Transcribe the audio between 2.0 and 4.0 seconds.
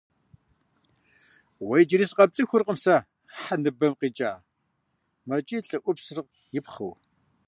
сыкъэпцӏыхуркъым сэ, хьэ ныбэм